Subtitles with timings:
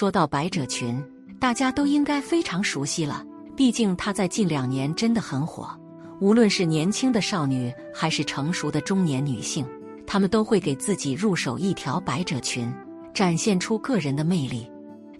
[0.00, 0.98] 说到百褶裙，
[1.38, 3.22] 大家都应该非常熟悉了，
[3.54, 5.78] 毕竟它在近两年真的很火。
[6.22, 9.62] 无论是年轻的少女，还是成熟的中年女性，
[10.06, 12.72] 她们都会给自己入手一条百褶裙，
[13.12, 14.66] 展现出个人的魅力。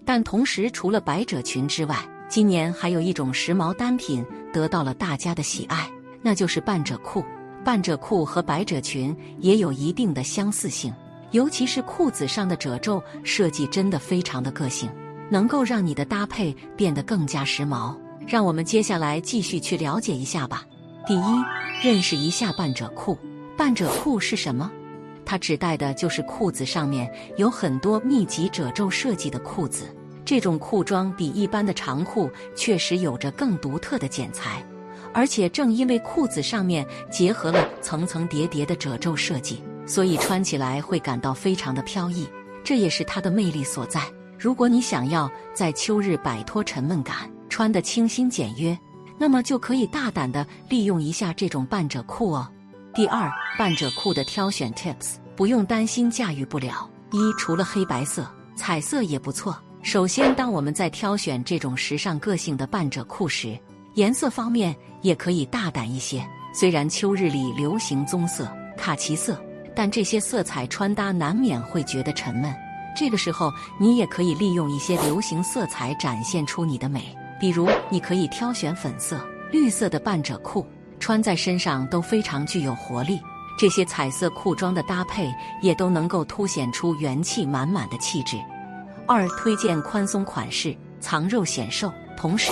[0.03, 1.95] 但同时，除了百褶裙之外，
[2.27, 5.87] 今年还有一种时髦单品得到了大家的喜爱，
[6.23, 7.23] 那就是半褶裤。
[7.63, 10.91] 半褶裤和百褶裙也有一定的相似性，
[11.31, 14.89] 尤其是裤子上的褶皱设计真的非常的个性，
[15.29, 17.95] 能够让你的搭配变得更加时髦。
[18.27, 20.63] 让我们接下来继续去了解一下吧。
[21.07, 21.23] 第一，
[21.83, 23.17] 认识一下半褶裤。
[23.57, 24.71] 半褶裤是什么？
[25.25, 29.85] 它指代的就是裤子上面有很多密集褶皱设计的裤子。
[30.23, 34.63] 这种裤装比一般的长裤确实有着更独特的剪裁，
[35.13, 42.25] 而且正因为裤子上面结合了层层叠叠的褶皱设计，所以穿起来会感到非常的飘逸。
[42.63, 44.01] 这也是它的魅力所在。
[44.39, 48.77] 如果你想要在秋日摆脱沉闷感，穿得清新简约。
[49.17, 52.47] 那么就可以大胆的利用一下这种半褶裤哦。
[52.93, 56.89] 第二，半褶裤的挑选 tips，不用担心驾驭不了。
[57.11, 59.55] 一，除了黑白色，彩色也不错。
[59.83, 63.59] 首先，当我们在挑选这种时尚个性的半褶裤时，
[63.95, 66.25] 颜色方面也可以大胆一些。
[66.53, 69.39] 虽然秋日里流行棕色、卡其色，
[69.81, 72.53] 但这些色彩穿搭难免会觉得沉闷。
[72.95, 77.17] 这个时候，你也可以利用一些流行色彩展现出你的美。
[77.39, 79.19] 比如，你可以挑选粉色、
[79.51, 80.63] 绿色的半褶裤，
[80.99, 83.19] 穿在身上都非常具有活力。
[83.57, 88.37] 这些彩色裤装的搭配也都能够凸显出元气满满的气质。
[89.07, 91.91] 二、推荐宽松款式，藏肉显瘦。
[92.15, 92.51] 同时，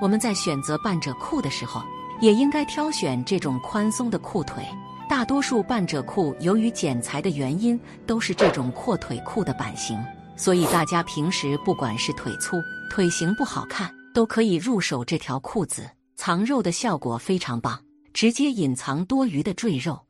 [0.00, 1.80] 我们在选择半褶裤的时候，
[2.20, 4.66] 也应该挑选这种宽松的裤腿。
[5.08, 9.98] 大多数半褶裤由于剪裁的原因，都是这种阔腿裤的版型，
[10.36, 12.56] 所以大家平时不管是腿粗、
[12.90, 13.92] 腿型不好看。
[14.14, 17.76] 都可以入手这条裤子，藏肉的效果非常棒，
[18.12, 20.00] 直接隐藏多余的赘肉。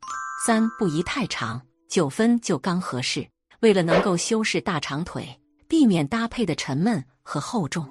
[0.45, 3.27] 三不宜太长，九分就刚合适。
[3.61, 5.27] 为了能够修饰大长腿，
[5.67, 7.83] 避免搭配的沉闷和厚重，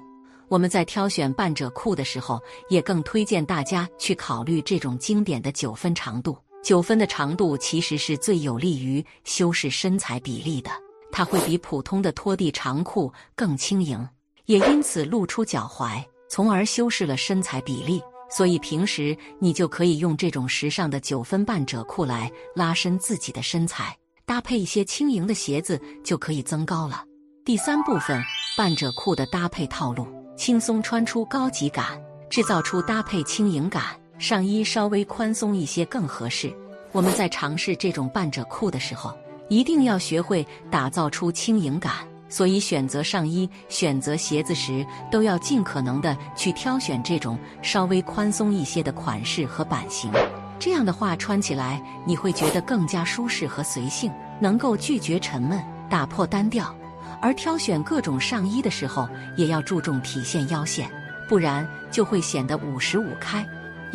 [0.47, 6.37] 我们在挑选半褶裤的时候，也更推荐大家去考虑这种经典的九分长度。
[6.65, 10.71] 九分的长度其实是最有利于修饰身材比例的，
[11.11, 14.03] 它会比普通的拖地长裤更轻盈。
[14.45, 18.01] 也因此露出脚踝，从而修饰了身材比例。
[18.31, 27.03] 所以平时你就可以用这种时尚的九分半褶裤来拉伸自己的身材，搭配一些轻盈的鞋子就可以增高了。
[27.45, 28.19] 第三部分，
[28.57, 33.95] 半褶裤的搭配套路：轻松穿出高级感，制造出搭配轻盈感。
[34.17, 36.53] 上衣稍微宽松一些更合适。
[36.91, 39.13] 我们在尝试这种半褶裤的时候，
[39.49, 41.93] 一定要学会打造出轻盈感。
[42.27, 50.11] 所以，选择上衣、选择鞋子时，都要尽可能的去挑选这种稍微宽松一些的款式和版型。
[50.57, 56.75] 这样的话，穿起来你会觉得更加舒适和随性，能够拒绝沉闷，打破单调。
[57.21, 60.89] 而挑选各种上衣的时候，也要注重体现腰线，
[61.29, 63.45] 不然就会显得五十五开。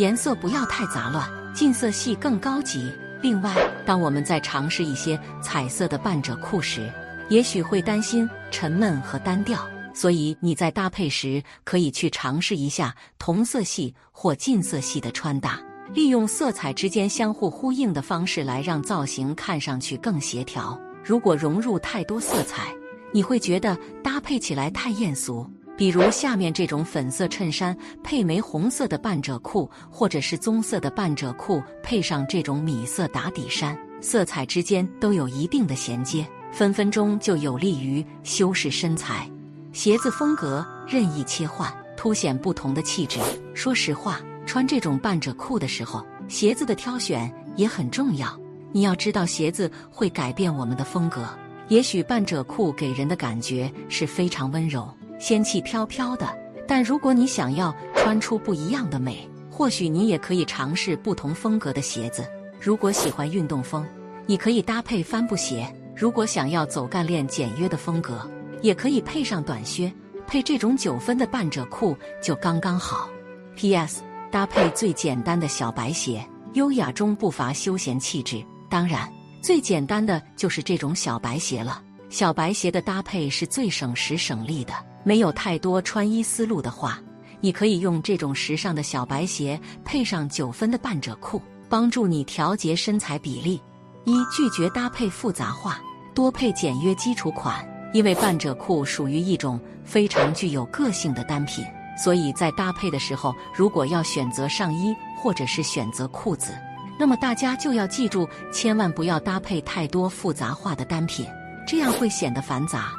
[0.00, 2.90] 颜色不要太杂乱，近色系更高级。
[3.20, 6.90] 另外，当我们在尝试一些彩色的半褶裤时，
[7.28, 9.60] 也许会担心沉闷和单调，
[9.92, 15.60] 所以你在搭配时可以去尝试一下同色系或近色系的穿搭，
[15.92, 20.80] 利用色彩之间相互呼应的方式来让造型看上去更协调。
[21.04, 22.74] 如果融入太多色彩，
[23.12, 25.46] 你会觉得搭配起来太艳俗。
[25.80, 27.74] 比如下面这种粉色衬衫
[28.04, 36.22] 配玫红色的半褶裤，或者是棕色的半褶裤配上这种米色打底衫，色彩之间都有一定的衔接。
[36.52, 39.26] 分分钟就有利于修饰身材，
[39.72, 43.18] 鞋子风格任意切换，凸显不同的气质。
[43.54, 48.38] 说实话，穿这种半褶裤的时候，鞋子的挑选也很重要。
[48.70, 51.26] 你要知道，鞋子会改变我们的风格。
[51.68, 54.86] 也许半褶裤给人的感觉是非常温柔、
[55.20, 56.26] 仙气飘飘的，
[56.66, 62.26] 但如果你想要穿出不一样的美，或许你也可以尝试不同风格的鞋子。
[62.58, 63.86] 如果喜欢运动风，
[64.26, 65.72] 你可以搭配帆布鞋。
[65.94, 68.26] 如果想要走干练简约的风格，
[68.62, 69.92] 也可以配上短靴，
[70.26, 73.08] 配这种九分的半褶裤就刚刚好。
[73.54, 74.02] P.S.
[74.30, 78.42] 搭配最简单的小白鞋，优雅中不乏休闲气质。
[78.70, 79.06] 当然，
[79.42, 81.82] 最简单的就是这种小白鞋了。
[82.08, 84.72] 小白鞋的搭配是最省时省力的。
[85.02, 86.98] 没有太多穿衣思路的话，
[87.40, 93.60] 你可以用这种时尚的小白鞋配上九分的半褶裤，帮助你调节身材比例。
[94.04, 95.80] 一拒绝搭配复杂化。
[96.12, 97.64] 多配简约基础款，
[97.94, 101.64] 因为半褶裤属于一种非常具有个性的单品，
[101.96, 106.52] 所以在搭配的时候，如果要选择上衣或者是选择裤子，
[106.98, 111.24] 那么大家就要记住，千万不要搭配太多复杂化的单品，
[111.66, 112.90] 这样会显得繁杂，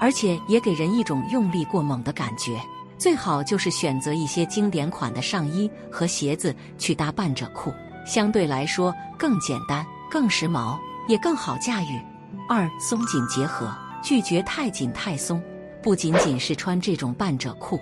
[0.00, 2.60] 而且也给人一种用力过猛的感觉。
[2.96, 7.72] 最好就是选择一些经典款的上衣和鞋子去搭半褶裤，
[8.04, 10.78] 相对来说更简单、更时髦，
[11.08, 12.00] 也更好驾驭。
[12.48, 13.72] 二松紧结合。
[14.00, 15.42] 拒绝太紧太松，
[15.82, 17.80] 不仅仅是穿这种半褶裤，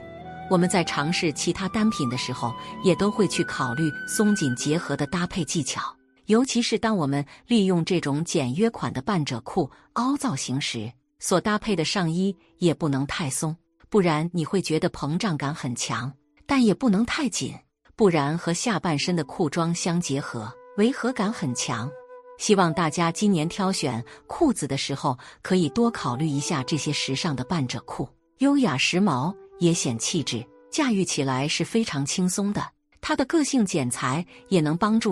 [0.51, 5.95] 我们在尝试其他单品的时候，也都会去考虑松紧结合的搭配技巧。
[6.25, 10.91] 尤其是当我们利用这种简约款的半褶裤凹造型时，
[11.27, 13.57] 所搭配的上衣也不能太松，
[13.89, 16.09] 不然你会觉得膨胀感很强；
[16.47, 17.53] 但也不能太紧，
[17.97, 21.91] 不然和下半身的裤装相结合，违和感很强。
[22.39, 28.09] 希望大家今年挑选裤子的时候，可以多考虑一下这些时尚的半褶裤，
[28.39, 32.65] 优雅时髦也显气质，驾驭起来是非常轻松的。
[33.01, 35.05] 它的个性剪裁也能帮助。